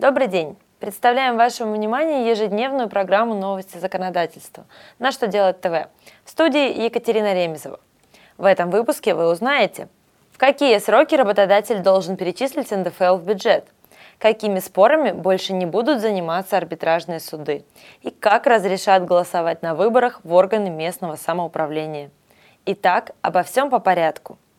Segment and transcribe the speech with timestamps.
[0.00, 0.56] Добрый день!
[0.78, 4.64] Представляем вашему вниманию ежедневную программу «Новости законодательства»
[4.98, 5.88] на «Что делать ТВ»
[6.24, 7.78] в студии Екатерина Ремезова.
[8.38, 9.88] В этом выпуске вы узнаете,
[10.32, 13.66] в какие сроки работодатель должен перечислить НДФЛ в бюджет,
[14.16, 17.66] какими спорами больше не будут заниматься арбитражные суды
[18.00, 22.10] и как разрешат голосовать на выборах в органы местного самоуправления.
[22.64, 24.38] Итак, обо всем по порядку–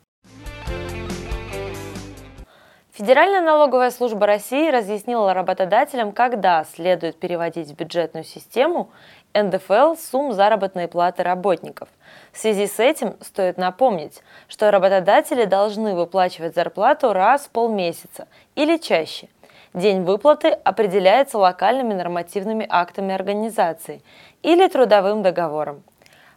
[3.02, 8.90] Федеральная налоговая служба России разъяснила работодателям, когда следует переводить в бюджетную систему
[9.34, 11.88] НДФЛ сумм заработной платы работников.
[12.30, 18.76] В связи с этим стоит напомнить, что работодатели должны выплачивать зарплату раз в полмесяца или
[18.76, 19.28] чаще.
[19.74, 24.00] День выплаты определяется локальными нормативными актами организации
[24.44, 25.82] или трудовым договором.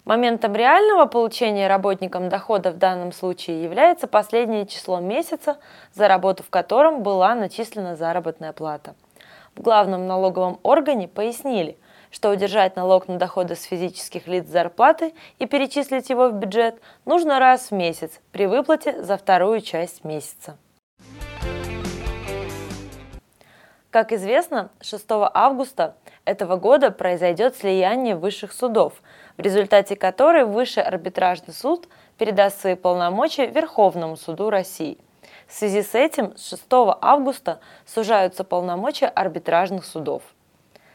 [0.06, 5.58] Моментом реального получения работникам дохода в данном случае является последнее число месяца,
[5.94, 8.94] за работу в котором была начислена заработная плата.
[9.56, 11.76] В главном налоговом органе пояснили,
[12.12, 17.40] что удержать налог на доходы с физических лиц зарплаты и перечислить его в бюджет нужно
[17.40, 20.56] раз в месяц при выплате за вторую часть месяца.
[23.90, 28.94] Как известно, 6 августа этого года произойдет слияние высших судов–
[29.38, 34.98] в результате которой Высший арбитражный суд передаст свои полномочия Верховному суду России.
[35.48, 36.64] В связи с этим с 6
[37.02, 40.24] августа сужаются полномочия арбитражных судов.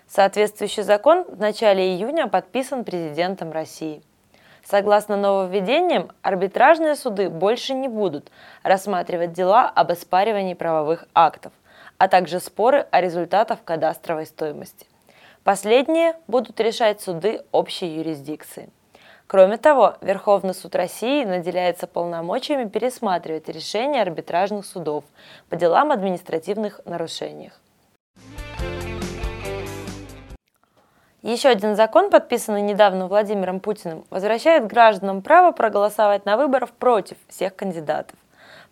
[0.09, 4.03] Соответствующий закон в начале июня подписан президентом России.
[4.65, 8.31] Согласно нововведениям, арбитражные суды больше не будут
[8.63, 11.53] рассматривать дела об оспаривании правовых актов,
[11.99, 14.87] а также споры о результатах кадастровой стоимости.
[15.45, 18.69] Последние будут решать суды общей юрисдикции.
[19.27, 25.05] Кроме того, Верховный суд России наделяется полномочиями пересматривать решения арбитражных судов
[25.49, 27.59] по делам административных нарушениях.
[31.23, 37.55] Еще один закон, подписанный недавно Владимиром Путиным, возвращает гражданам право проголосовать на выборах против всех
[37.55, 38.19] кандидатов.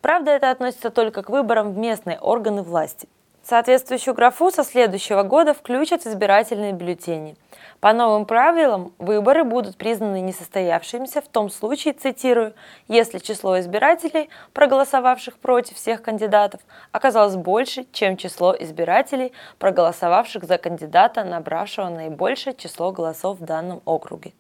[0.03, 3.09] Правда, это относится только к выборам в местные органы власти.
[3.49, 7.35] Соответствующую графу со следующего года включат избирательные бюллетени.
[7.81, 12.53] По новым правилам выборы будут признаны несостоявшимися в том случае, цитирую,
[12.89, 16.61] если число избирателей, проголосовавших против всех кандидатов,
[16.93, 24.35] оказалось больше, чем число избирателей, проголосовавших за кандидата, набравшего наибольшее число голосов в данном округе.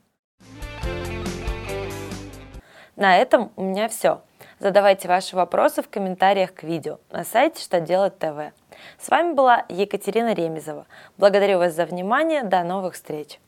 [2.94, 4.20] На этом у меня все.
[4.60, 8.52] Задавайте ваши вопросы в комментариях к видео на сайте «Что делать ТВ».
[8.98, 10.86] С вами была Екатерина Ремезова.
[11.16, 12.42] Благодарю вас за внимание.
[12.42, 13.38] До новых встреч!